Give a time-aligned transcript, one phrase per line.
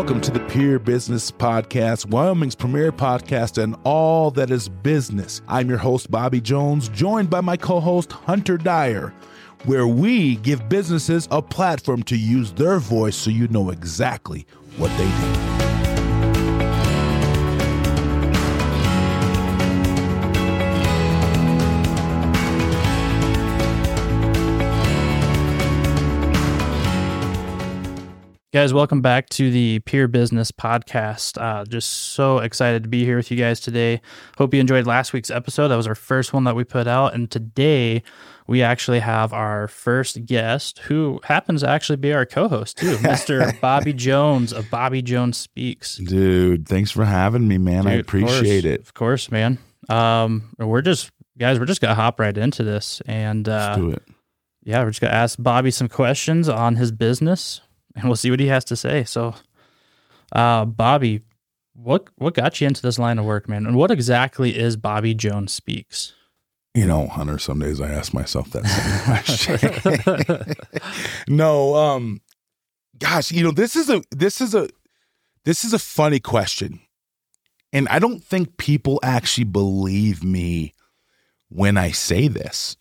[0.00, 5.42] Welcome to the Peer Business Podcast, Wyoming's premier podcast and all that is business.
[5.46, 9.12] I'm your host, Bobby Jones, joined by my co host, Hunter Dyer,
[9.66, 14.46] where we give businesses a platform to use their voice so you know exactly
[14.78, 15.49] what they do.
[28.52, 31.40] Guys, welcome back to the Peer Business Podcast.
[31.40, 34.00] Uh, just so excited to be here with you guys today.
[34.38, 35.68] Hope you enjoyed last week's episode.
[35.68, 37.14] That was our first one that we put out.
[37.14, 38.02] And today
[38.48, 42.96] we actually have our first guest who happens to actually be our co host, too,
[42.96, 43.60] Mr.
[43.60, 45.98] Bobby Jones of Bobby Jones Speaks.
[45.98, 47.86] Dude, thanks for having me, man.
[47.86, 48.80] I Dude, of appreciate course, it.
[48.80, 49.58] Of course, man.
[49.88, 53.00] Um, we're just, guys, we're just going to hop right into this.
[53.06, 54.02] And Let's uh, do it.
[54.64, 57.60] yeah, we're just going to ask Bobby some questions on his business
[57.96, 59.04] and we'll see what he has to say.
[59.04, 59.34] So,
[60.32, 61.22] uh, Bobby,
[61.74, 63.66] what what got you into this line of work, man?
[63.66, 66.12] And what exactly is Bobby Jones Speaks?
[66.74, 69.64] You know, Hunter, some days I ask myself that same
[70.46, 70.54] question.
[71.36, 72.20] no, um,
[72.98, 74.68] gosh, you know, this is a this is a
[75.44, 76.80] this is a funny question.
[77.72, 80.74] And I don't think people actually believe me
[81.48, 82.76] when I say this,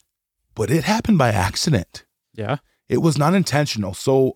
[0.55, 2.05] but it happened by accident.
[2.33, 2.57] Yeah.
[2.87, 3.93] It was not intentional.
[3.93, 4.33] So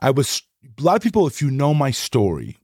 [0.00, 0.42] I was
[0.78, 2.56] a lot of people, if you know my story,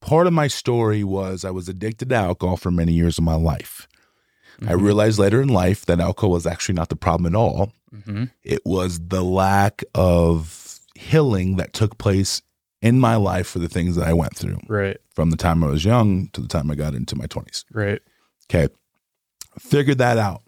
[0.00, 3.34] part of my story was I was addicted to alcohol for many years of my
[3.34, 3.88] life.
[4.62, 4.82] I Mhm.
[4.82, 7.72] realized later in life that alcohol was actually not the problem at all.
[7.94, 8.30] Mhm.
[8.42, 12.42] It was the lack of healing that took place
[12.82, 14.96] in my life for the things that I went through Right.
[15.14, 17.64] from the time I was young to the time I got into my 20s.
[17.72, 18.00] Right.
[18.50, 18.72] Okay.
[19.58, 20.42] Figured that out.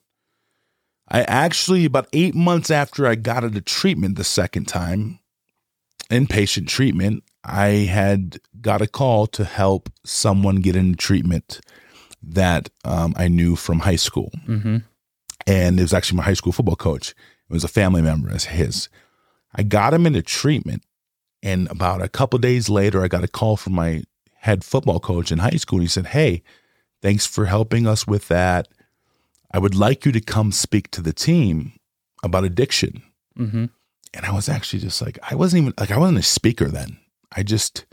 [1.09, 5.19] I actually, about eight months after I got into treatment the second time,
[6.11, 11.61] inpatient treatment, I had got a call to help someone get into treatment
[12.23, 14.31] that um, I knew from high school.
[14.47, 14.79] Mm-hmm.
[15.47, 17.11] And it was actually my high school football coach.
[17.11, 18.89] It was a family member as his.
[19.55, 20.85] I got him into treatment.
[21.43, 25.33] And about a couple days later, I got a call from my head football coach
[25.33, 25.79] in high school.
[25.79, 26.43] And he said, Hey,
[27.01, 28.69] thanks for helping us with that.
[29.53, 31.73] I would like you to come speak to the team
[32.23, 33.03] about addiction.
[33.39, 33.67] Mm-hmm.
[34.15, 36.99] And I was actually just like, I wasn't even like, I wasn't a speaker then.
[37.35, 37.87] I just,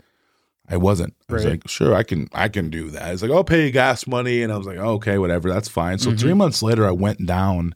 [0.68, 1.14] I wasn't.
[1.28, 1.52] I was Right.
[1.52, 3.12] like, sure, I can, I can do that.
[3.12, 4.42] It's like, I'll pay you gas money.
[4.42, 5.98] And I was like, okay, whatever, that's fine.
[5.98, 6.18] So Mhm.
[6.20, 7.74] three months later, I went down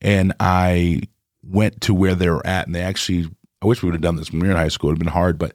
[0.00, 1.02] and I
[1.42, 2.66] went to where they were at.
[2.66, 3.30] And they actually,
[3.62, 4.88] I wish we would have done this when we were in high school.
[4.88, 5.54] It would have been hard, but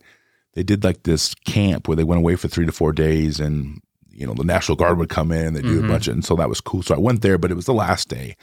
[0.53, 3.81] they did like this camp where they went away for three to four days and,
[4.11, 5.85] you know, the National Guard would come in, and they do Mhm.
[5.85, 6.83] a bunch of, and so that was cool.
[6.83, 8.35] So I went there, but it was the last day.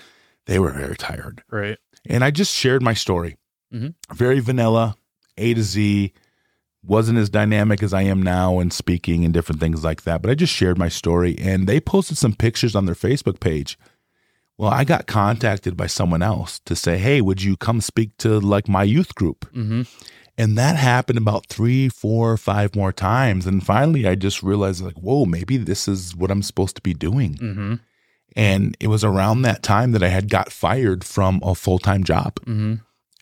[0.47, 1.43] They were very tired.
[1.51, 1.79] Right.
[2.07, 3.37] And I just shared my story.
[3.73, 3.95] Mhm.
[4.13, 4.97] Very vanilla,
[5.37, 6.13] A to Z.
[6.85, 10.23] Wasn't as dynamic as I am now and speaking and different things like that.
[10.23, 13.79] But I just shared my story and they posted some pictures on their Facebook page.
[14.57, 18.41] Well, I got contacted by someone else to say, Hey, would you come speak to
[18.41, 19.51] like my youth group?
[19.53, 19.83] Mm-hmm.
[20.39, 23.45] And that happened about three, four, five more times.
[23.45, 26.95] And finally, I just realized, like, whoa, maybe this is what I'm supposed to be
[26.95, 27.35] doing.
[27.35, 27.75] Mm-hmm.
[28.37, 32.05] And it was around that time that I had got fired from a full time
[32.05, 32.37] job.
[32.43, 32.75] Mm-hmm.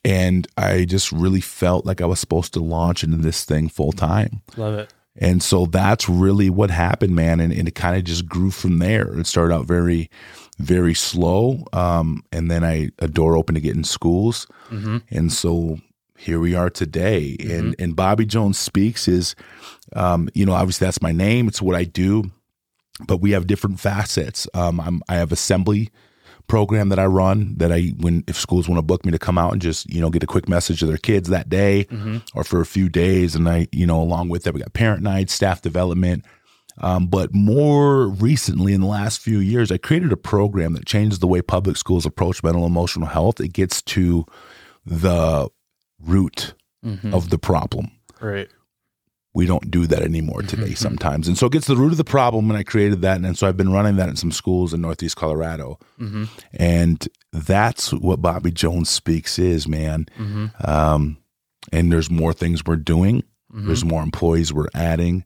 [0.04, 3.92] And I just really felt like I was supposed to launch into this thing full
[3.92, 4.42] time.
[4.56, 4.94] Love it.
[5.18, 7.40] And so that's really what happened, man.
[7.40, 9.18] And, and it kind of just grew from there.
[9.18, 10.10] It started out very,
[10.58, 11.64] very slow.
[11.72, 14.46] Um, and then I a door opened to get in schools.
[14.68, 14.98] Mm-hmm.
[15.10, 15.78] And so
[16.16, 17.36] here we are today.
[17.40, 19.34] And and Bobby Jones Speaks is
[19.94, 21.48] um, you know, obviously that's my name.
[21.48, 22.30] It's what I do.
[23.06, 24.48] But we have different facets.
[24.54, 25.90] Um, I'm, I have assembly
[26.48, 29.36] program that I run that I when if schools want to book me to come
[29.38, 32.18] out and just you know get a quick message to their kids that day Mm-hmm.
[32.34, 35.02] or for a few days and I you know along with that we got parent
[35.02, 36.24] night staff development
[36.78, 41.18] um, but more recently in the last few years I created a program that changes
[41.20, 44.24] the way public schools approach mental and emotional health it gets to
[44.84, 45.48] the
[46.00, 46.54] root
[46.84, 47.12] Mm-hmm.
[47.14, 47.90] of the problem
[48.20, 48.48] Right.
[49.36, 51.98] We don't do that anymore today sometimes and so it gets to the root of
[51.98, 54.72] the problem and i created that and so i've been running that in some schools
[54.74, 56.24] in northeast colorado Mm-hmm.
[56.54, 60.46] and that's what bobby jones speaks is man Mm-hmm.
[60.68, 61.18] um,
[61.72, 63.22] and there's more things we're doing
[63.54, 63.66] Mhm.
[63.66, 65.24] there's more employees we're adding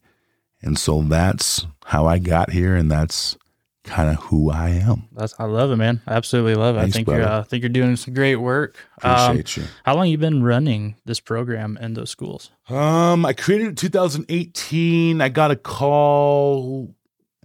[0.62, 3.36] and so that's how i got here and that's
[3.84, 6.02] kind of who i am That's I love it, man.
[6.06, 6.80] I absolutely love it.
[6.80, 8.76] Thanks, I think you're uh, I think you're doing some great work.
[9.02, 12.50] Um, appreciate you how long you been running this program in those schools?
[12.68, 15.20] Um, I created it in 2018.
[15.20, 16.94] I got a call.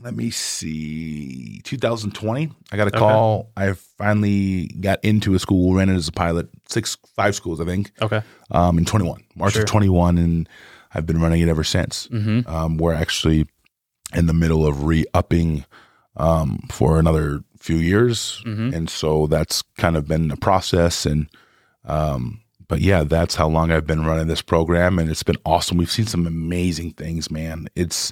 [0.01, 2.51] Let me see, 2020.
[2.71, 2.99] I got a Okay.
[2.99, 3.51] call.
[3.55, 7.65] I finally got into a school, ran it as a pilot, six, five schools, I
[7.65, 7.91] think.
[8.01, 8.21] Okay.
[8.51, 9.63] Um, in 21, March Sure.
[9.63, 10.49] of 21, and
[10.93, 12.07] I've been running it ever since.
[12.09, 12.47] Mm-hmm.
[12.47, 13.47] Um, we're actually
[14.13, 15.65] in the middle of re upping
[16.17, 18.73] um, for another few years, Mhm.
[18.75, 21.05] and so that's kind of been a process.
[21.05, 21.27] And
[21.85, 25.77] um, but yeah, that's how long I've been running this program, and it's been awesome.
[25.77, 27.67] We've seen some amazing things, man.
[27.75, 28.11] It's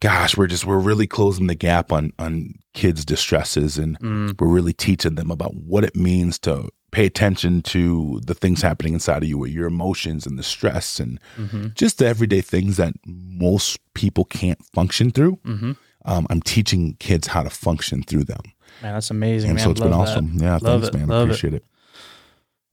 [0.00, 4.40] gosh, we're just we're really closing the gap on on kids' distresses, and Mm.
[4.40, 8.94] we're really teaching them about what it means to pay attention to the things happening
[8.94, 11.66] inside of you, or your emotions and the stress, and Mm-hmm.
[11.74, 15.38] just the everyday things that most people can't function through.
[15.46, 15.72] Mm-hmm.
[16.06, 18.40] Um, I'm teaching kids how to function through them,
[18.82, 19.50] Man, that's amazing.
[19.50, 19.64] and man.
[19.64, 19.96] so it's been that.
[19.96, 20.32] awesome.
[20.36, 21.08] Yeah, Love thanks, it, man.
[21.08, 21.24] love it.
[21.32, 21.64] Appreciate it.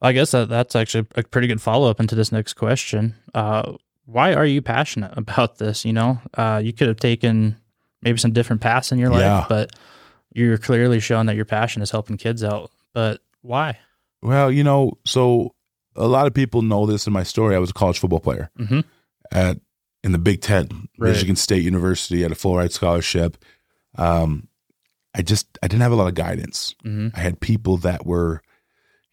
[0.02, 3.16] I guess that that's actually a pretty good follow up into this next question.
[3.34, 3.74] Uh,
[4.06, 5.86] why are you passionate about this?
[5.86, 7.58] You know, uh, you could have taken
[8.02, 9.46] maybe some different paths in your life, Yeah.
[9.48, 9.72] but
[10.34, 12.70] you're clearly showing that your passion is helping kids out.
[12.94, 13.80] But why?
[14.22, 15.56] Well, you know, so
[15.96, 17.56] a lot of people know this in my story.
[17.56, 18.82] I was a college football player Mm-hmm.
[19.32, 19.60] at
[20.04, 21.12] in the Big Ten, Right.
[21.12, 23.38] Michigan State University, at a full ride scholarship.
[23.96, 24.48] Um,
[25.14, 26.74] I just I didn't have a lot of guidance.
[26.84, 27.10] Mm-hmm.
[27.16, 28.42] I had people that were,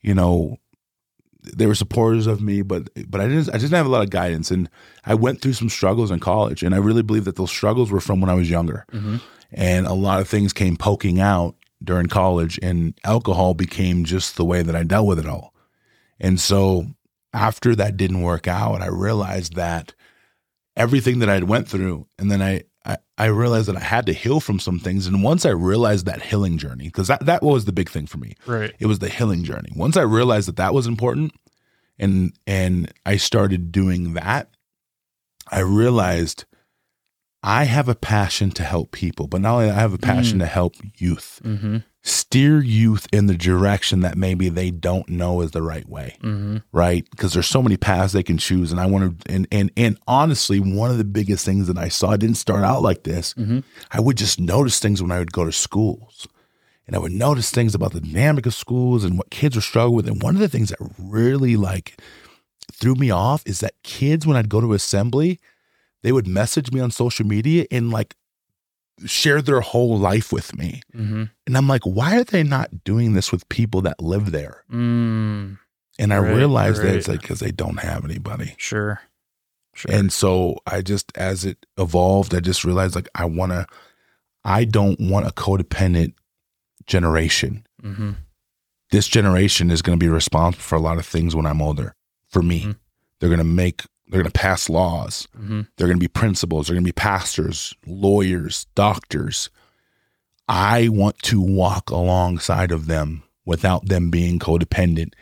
[0.00, 0.56] you know,
[1.42, 4.10] they were supporters of me, but but I didn't I didn't have a lot of
[4.10, 4.68] guidance, and
[5.04, 8.00] I went through some struggles in college, and I really believe that those struggles were
[8.00, 9.16] from when I was younger, Mm-hmm.
[9.52, 14.44] and a lot of things came poking out during college, and alcohol became just the
[14.44, 15.54] way that I dealt with it all,
[16.18, 16.86] and so
[17.32, 19.94] after that didn't work out, I realized that
[20.80, 24.12] everything that I went through, and then I, I I realized that I had to
[24.22, 25.06] heal from some things.
[25.06, 28.18] And once I realized that healing journey, because that that was the big thing for
[28.18, 28.72] me, Right.
[28.78, 29.70] it was the healing journey.
[29.76, 31.32] Once I realized that that was important,
[31.98, 34.48] and and I started doing that,
[35.50, 36.44] I realized
[37.42, 40.46] I have a passion to help people, but not only I have a passion to
[40.46, 41.76] help youth Mm-hmm.
[42.02, 46.56] Steer youth in the direction that maybe they don't know is the right way Mm-hmm.
[46.72, 47.06] right?
[47.10, 49.32] Because there's so many paths they can choose, and I want to.
[49.32, 52.64] And and and honestly, one of the biggest things that I saw it didn't start
[52.64, 53.34] out like this.
[53.34, 53.64] Mhm.
[53.90, 56.26] I would just notice things when I would go to schools,
[56.86, 59.96] and I would notice things about the dynamic of schools and what kids were struggling
[59.96, 60.08] with.
[60.08, 62.00] And one of the things that really like
[62.72, 65.38] threw me off is that kids, when I'd go to assembly,
[66.02, 68.14] they would message me on social media and like
[69.06, 70.82] share their whole life with me.
[70.94, 71.24] Mm-hmm.
[71.46, 74.64] And I'm like, why are they not doing this with people that live there?
[74.70, 75.58] Mm,
[75.98, 78.54] And I Right, realized that it's like because they don't have anybody.
[78.58, 79.00] sure.
[79.74, 79.94] Sure.
[79.94, 83.66] And so I just, as it evolved, I just realized like I want to,
[84.44, 86.14] I don't want a codependent
[86.86, 87.66] generation.
[87.82, 88.12] mm-hmm.
[88.90, 91.94] This generation is going to be responsible for a lot of things when I'm older.
[92.28, 92.76] For me, Mhm.
[93.20, 95.28] they're going to make, they're going to pass laws.
[95.38, 95.62] Mm-hmm.
[95.76, 96.66] They're going to be principals.
[96.66, 99.50] They're going to be pastors, lawyers, doctors.
[100.48, 105.12] I want to walk alongside of them without them being codependent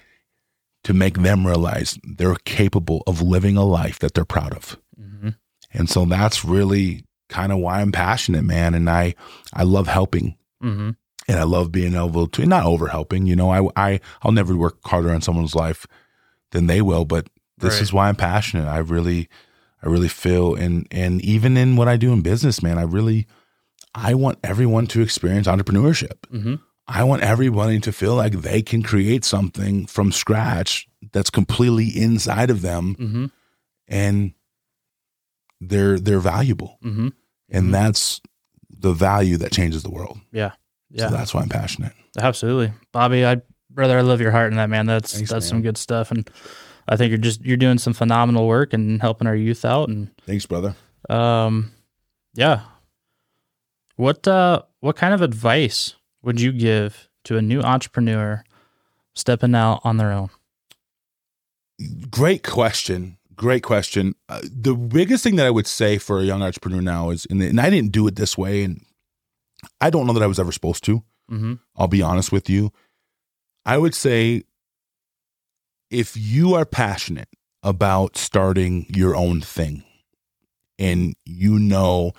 [0.84, 4.78] to make them realize they're capable of living a life that they're proud of.
[4.98, 5.30] Mm-hmm.
[5.72, 8.74] And so that's really kind of why I'm passionate, man.
[8.74, 9.14] And I,
[9.52, 10.90] I love helping Mm-hmm.
[11.28, 14.56] and I love being able to not over helping, you know, I, I, I'll never
[14.56, 15.86] work harder on someone's life
[16.50, 17.82] than they will, but this Right.
[17.82, 18.66] is why I'm passionate.
[18.66, 19.28] I really,
[19.82, 23.26] I really feel, and, and even in what I do in business, man, I really,
[23.94, 26.18] I want everyone to experience entrepreneurship.
[26.32, 26.54] Mm-hmm.
[26.86, 32.50] I want everybody to feel like they can create something from scratch that's completely inside
[32.50, 33.26] of them Mm-hmm.
[33.88, 34.32] and
[35.60, 36.78] they're, they're valuable.
[36.84, 37.08] Mm-hmm.
[37.50, 37.72] And Mhm.
[37.72, 38.20] that's
[38.70, 40.20] the value that changes the world.
[40.32, 40.52] Yeah.
[40.90, 41.08] Yeah.
[41.08, 41.92] So that's why I'm passionate.
[42.18, 43.24] Absolutely, Bobby.
[43.26, 44.86] I brother, I love your heart in that man.
[44.86, 45.48] That's Thanks, that's man.
[45.48, 46.28] some good stuff, and
[46.88, 49.88] I think you're just you're doing some phenomenal work and helping our youth out.
[49.88, 50.74] And Thanks, brother.
[51.08, 51.72] um,
[52.34, 52.62] yeah.
[53.96, 58.44] What uh, what kind of advice would you give to a new entrepreneur
[59.14, 60.30] stepping out on their own?
[62.10, 63.18] Great question.
[63.34, 64.14] Great question.
[64.28, 67.40] Uh, the biggest thing that I would say for a young entrepreneur now is, and,
[67.40, 68.84] and I didn't do it this way, and
[69.80, 71.04] I don't know that I was ever supposed to.
[71.30, 71.54] Mm-hmm.
[71.76, 72.72] I'll be honest with you.
[73.64, 74.42] I would say
[75.90, 77.28] if you are passionate
[77.62, 79.82] about starting your own thing
[80.78, 82.12] and you know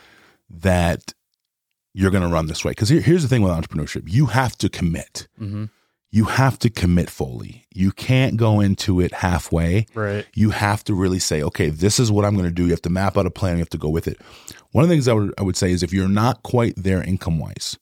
[0.50, 1.14] that
[1.94, 4.58] you're going to run this way, because here, here's the thing with entrepreneurship you have
[4.58, 5.28] to commit.
[5.40, 5.66] Mm-hmm.
[6.12, 7.66] You have to commit fully.
[7.72, 9.86] You can't go into it halfway.
[9.94, 10.26] Right.
[10.34, 12.64] you have to really say, okay, this is what I'm going to do.
[12.64, 13.58] You have to map out a plan.
[13.58, 14.20] You have to go with it.
[14.72, 17.04] One of the things I would, I would say is if you're not quite there
[17.04, 17.78] income wise,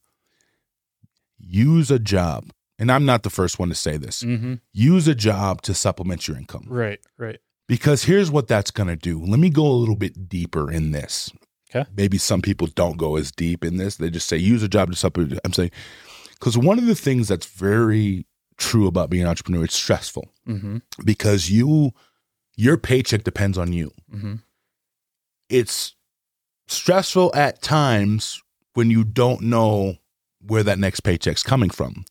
[1.39, 2.51] use a job.
[2.79, 4.23] And I'm not the first one to say this.
[4.23, 4.55] Mm-hmm.
[4.73, 6.99] Use a job to supplement your income Right.
[7.17, 7.39] Right.
[7.67, 9.19] because here's what that's going to do.
[9.23, 11.31] Let me go a little bit deeper in this.
[11.69, 11.89] Okay.
[11.97, 13.95] Maybe some people don't go as deep in this.
[13.97, 15.39] They just say use a job to supplement.
[15.43, 15.71] I'm saying
[16.33, 18.25] because one of the things that's very
[18.57, 20.77] true about being an entrepreneur, it's stressful Mm-hmm.
[21.03, 21.91] because you
[22.55, 23.91] your paycheck depends on you.
[24.13, 24.35] Mm-hmm.
[25.49, 25.93] it's
[26.67, 28.41] stressful at times
[28.73, 29.95] when you don't know
[30.45, 32.05] where that next paycheck's coming from,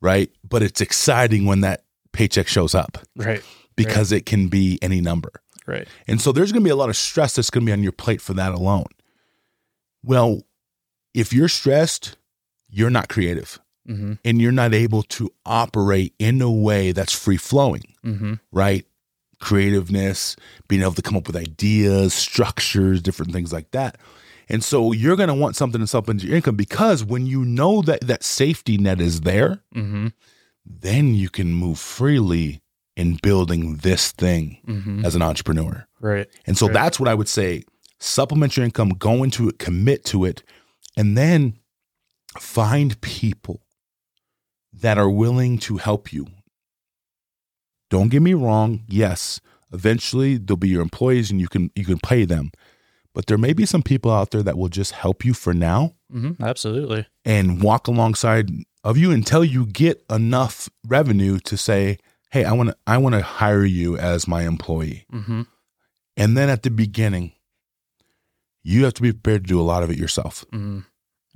[0.00, 0.30] right?
[0.48, 3.42] But it's exciting when that paycheck shows up Right.
[3.76, 5.30] because it can be any number.
[5.66, 5.86] Right.
[6.06, 7.82] And so there's going to be a lot of stress that's going to be on
[7.82, 8.86] your plate for that alone.
[10.02, 10.42] Well,
[11.14, 12.16] if you're stressed,
[12.68, 14.12] you're not creative Mm-hmm.
[14.22, 18.34] and you're not able to operate in a way that's free flowing, Mm-hmm.
[18.52, 18.84] right?
[19.40, 20.36] Creativeness,
[20.68, 23.96] being able to come up with ideas, structures, different things like that.
[24.48, 27.82] And so you're going to want something to supplement your income because when you know
[27.82, 30.08] that that safety net is there, Mm-hmm.
[30.64, 32.60] then you can move freely
[32.96, 35.04] in building this thing Mm-hmm.
[35.04, 35.86] as an entrepreneur.
[36.00, 36.26] Right.
[36.46, 36.72] And so Right.
[36.74, 37.64] that's what I would say.
[38.00, 40.42] Supplement your income, go into it, commit to it,
[40.96, 41.58] and then
[42.38, 43.60] find people
[44.72, 46.26] that are willing to help you.
[47.90, 48.84] Don't get me wrong.
[48.88, 49.40] Yes,
[49.72, 52.50] eventually they'll be your employees and you can you can pay them.
[53.18, 55.96] But there may be some people out there that will just help you for now
[56.14, 56.40] Mm-hmm.
[56.40, 57.04] Absolutely.
[57.24, 58.48] and walk alongside
[58.84, 61.98] of you until you get enough revenue to say,
[62.30, 65.42] "Hey, I want to I want to hire you as my employee." Mm-hmm.
[66.16, 67.32] And then at the beginning,
[68.62, 70.44] you have to be prepared to do a lot of it yourself.
[70.52, 70.80] Mm-hmm.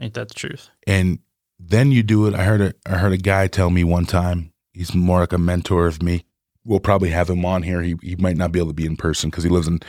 [0.01, 0.71] Ain't that the truth?
[0.87, 1.19] And
[1.59, 2.35] then you do it.
[2.35, 5.39] I heard a I heard a guy tell me one time, he's more like a
[5.39, 6.25] mentor of me.
[6.65, 7.83] We'll probably have him on here.
[7.83, 9.81] He he might not be able to be in person because he lives in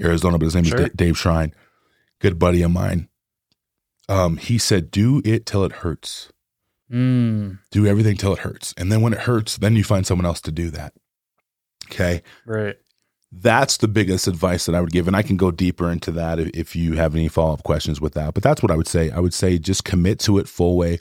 [0.00, 0.78] Arizona, but his name Sure.
[0.80, 1.54] is Da- Dave Shrine.
[2.20, 3.08] Good buddy of mine.
[4.08, 6.30] Um, he said, do it till it hurts.
[6.90, 7.58] Mm.
[7.70, 8.74] Do everything till it hurts.
[8.76, 10.92] And then when it hurts, then you find someone else to do that.
[11.86, 12.22] Okay.
[12.46, 12.76] Right.
[13.34, 15.06] that's the biggest advice that I would give.
[15.06, 18.00] And I can go deeper into that if, if you have any follow up questions
[18.00, 18.34] with that.
[18.34, 19.10] But that's what I would say.
[19.10, 20.98] I would say just commit to it full way.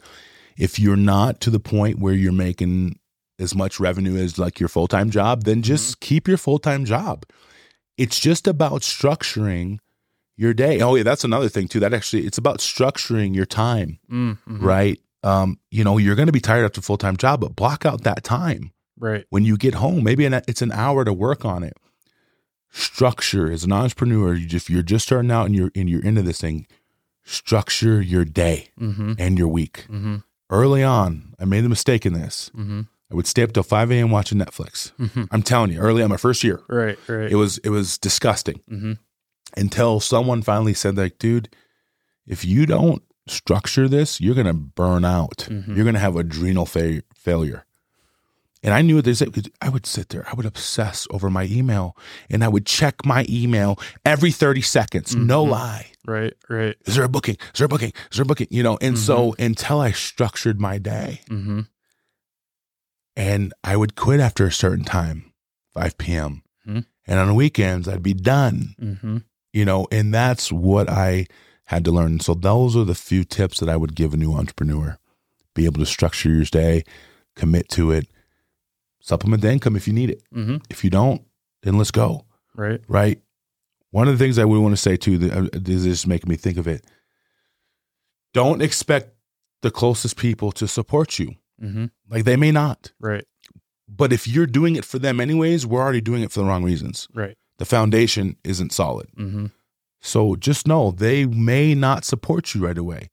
[0.58, 3.00] If you're not to the point where you're making
[3.42, 6.86] as much revenue as like your full time job, then just keep your full time
[6.86, 7.26] job.
[7.98, 9.80] It's just about structuring
[10.38, 10.80] your day.
[10.82, 11.80] Oh, yeah, that's another thing too.
[11.80, 14.64] That actually, it's about structuring your time, Mm-hmm.
[14.66, 15.00] right?
[15.24, 17.86] Um, you know, you're going to be tired after a full time job, but block
[17.86, 19.26] out that time Right.
[19.30, 21.74] when you get home maybe an, it's an hour to work on it
[22.70, 26.22] structure as an entrepreneur you just you're just starting out and you're and you're into
[26.22, 26.66] this thing
[27.24, 29.14] structure your day Mm-hmm.
[29.20, 30.18] and your week Mm-hmm.
[30.50, 32.82] early on i made a mistake in this Mm-hmm.
[33.12, 35.24] I would stay up till 5 a.m watching netflix Mm-hmm.
[35.32, 36.98] i'm telling you early on my first year Right.
[37.08, 37.32] Right.
[37.32, 38.94] it was it was disgusting mm-hmm.
[39.58, 41.50] until someone finally said like dude
[42.28, 45.76] if you don't structure this you're gonna burn out Mhm.
[45.76, 47.66] you're gonna have adrenal fa- failure
[48.64, 51.46] and I knew what they said I would sit there, I would obsess over my
[51.46, 51.98] email
[52.30, 55.16] and I would check my email every 30 seconds.
[55.16, 55.50] No Mhm.
[55.50, 55.88] lie.
[56.06, 56.34] Right.
[56.48, 56.76] Right.
[56.86, 57.38] Is there a booking?
[57.54, 57.92] Is there a booking?
[58.12, 58.50] Is there a booking?
[58.52, 61.62] You know, and so until I structured my day Mm-hmm.
[63.16, 65.32] And I would quit after a certain time,
[65.74, 66.44] 5 p.m.
[66.68, 66.86] Mhm.
[67.08, 69.18] And on the weekends, I'd be done, Mm-hmm.
[69.54, 71.26] you know, and that's what I
[71.66, 72.20] had to learn.
[72.20, 74.98] So those are the few tips that I would give a new entrepreneur.
[75.54, 76.84] Be able to structure your day,
[77.36, 78.08] commit to it,
[79.02, 80.22] supplement the income if you need it.
[80.34, 80.58] Mm-hmm.
[80.70, 81.24] If you don't,
[81.64, 82.26] then let's go.
[82.56, 82.82] Right.
[82.88, 83.22] Right.
[83.92, 86.30] One of the things I would want to say too, that uh, this is making
[86.30, 86.86] me think of it.
[88.34, 89.10] Don't expect
[89.62, 91.36] the closest people to support you.
[91.62, 91.86] Mm-hmm.
[92.10, 93.26] Like they may not, Right.
[93.88, 96.64] but if you're doing it for them anyways, we're already doing it for the wrong
[96.64, 97.08] reasons.
[97.14, 97.38] Right.
[97.60, 99.10] The foundation isn't solid.
[99.18, 99.48] Mm-hmm.
[100.02, 103.10] So just know they may not support you right away.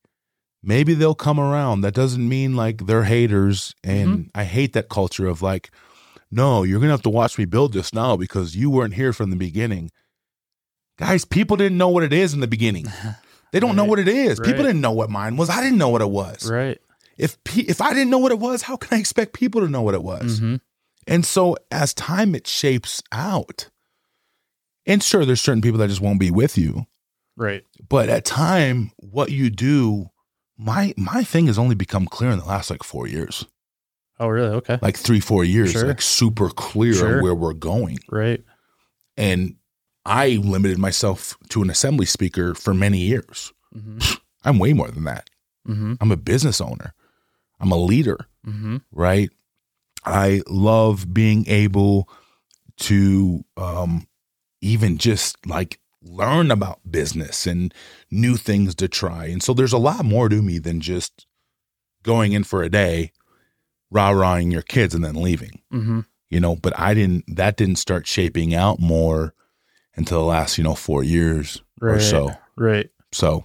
[0.62, 1.82] Maybe they'll come around.
[1.82, 3.74] That doesn't mean like they're haters.
[3.84, 5.70] And I hate that culture of like,
[6.30, 9.12] no, you're going to have to watch me build this now because you weren't here
[9.12, 9.90] from the beginning.
[10.98, 12.86] Guys, people didn't know what it is in the beginning.
[13.50, 14.38] They don't know what it is.
[14.38, 15.48] People didn't know what mine was.
[15.48, 16.50] I didn't know what it was.
[16.50, 16.78] Right.
[17.18, 19.68] If pe- if I didn't know what it was, how can I expect people to
[19.68, 20.36] know what it was?
[20.40, 20.56] Mm-hmm.
[21.06, 23.70] And so as time it shapes out.
[24.86, 26.86] And sure, there's certain people that just won't be with you
[27.36, 27.64] Right.
[27.88, 30.10] but at time what you do
[30.56, 33.44] my my thing has only become clear in the last like four years
[34.20, 34.48] Oh, really?
[34.56, 34.78] Okay.
[34.82, 35.86] like three four years Sure.
[35.86, 37.22] like super clear Sure.
[37.22, 38.42] where we're going Right.
[39.16, 39.54] and
[40.04, 43.98] i limited myself to an assembly speaker for many years Mm-hmm.
[44.44, 45.30] i'm way more than that
[45.68, 45.94] Mm-hmm.
[46.00, 46.92] i'm a business owner
[47.60, 48.76] i'm a leader Mm-hmm.
[48.92, 49.30] right
[50.04, 52.08] i love being able
[52.78, 54.06] to um
[54.60, 57.74] even just like learn about business and
[58.10, 61.26] new things to try and so there's a lot more to me than just
[62.02, 63.12] going in for a day
[63.90, 66.00] rah-rahing your kids and then leaving Mm-hmm.
[66.30, 69.34] you know but i didn't that didn't start shaping out more
[69.96, 72.90] until the last you know four years or so Right.
[73.12, 73.44] so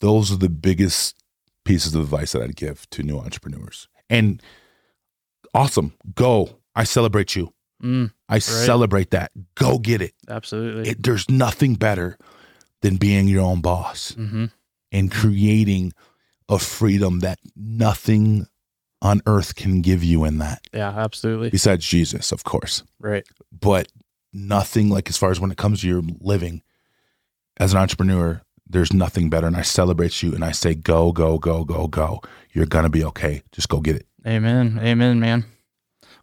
[0.00, 1.16] those are the biggest
[1.68, 3.88] pieces of advice that I'd give to new entrepreneurs.
[4.10, 4.42] And
[5.54, 6.60] awesome, go.
[6.74, 7.52] I celebrate you.
[7.82, 9.30] Mm, I celebrate that.
[9.54, 10.14] Go get it.
[10.28, 10.90] absolutely.
[10.90, 11.02] it.
[11.02, 12.18] There's nothing better
[12.82, 14.46] than being your own boss Mm-hmm.
[14.92, 15.92] and creating
[16.48, 18.46] a freedom that nothing
[19.02, 21.50] on earth can give you in that, Yeah, absolutely.
[21.50, 22.82] besides Jesus, of course.
[22.98, 23.24] Right.
[23.52, 23.86] But
[24.32, 26.62] nothing like as far as when it comes to your living
[27.58, 29.46] as an entrepreneur, there's nothing better.
[29.46, 32.20] And I celebrate you and I say, go, go, go, go, go.
[32.52, 33.42] You're going to be okay.
[33.52, 34.06] Just go get it.
[34.26, 34.78] Amen.
[34.82, 35.44] Amen, man.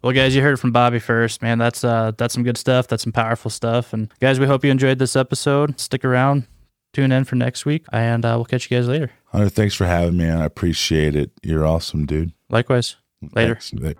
[0.02, 1.58] Well, guys, you heard it from Bobby first, man.
[1.58, 2.86] That's uh that's some good stuff.
[2.86, 3.92] That's some powerful stuff.
[3.92, 5.80] And guys, we hope you enjoyed this episode.
[5.80, 6.46] Stick around,
[6.92, 9.10] tune in for next week, and uh, we'll catch you guys later.
[9.26, 10.26] Hunter, thanks for having me.
[10.26, 10.40] Man.
[10.40, 11.32] I appreciate it.
[11.42, 12.32] You're awesome, dude.
[12.50, 12.96] Likewise.
[13.34, 13.56] Later.
[13.56, 13.98] Thanks.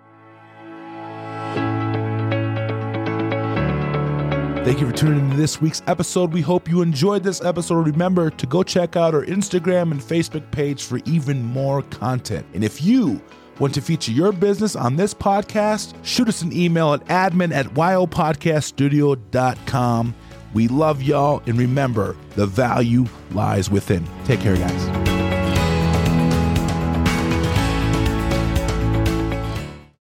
[4.67, 6.33] Thank you for tuning into this week's episode.
[6.33, 7.87] We hope you enjoyed this episode.
[7.87, 12.45] Remember to go check out our Instagram and Facebook page for even more content.
[12.53, 13.21] And if you
[13.59, 17.67] want to feature your business on this podcast, shoot us an email at admin at
[17.67, 20.15] wildpodcaststudio.com.
[20.53, 24.05] We love y'all, and remember, the value lies within.
[24.25, 24.96] Take care, guys.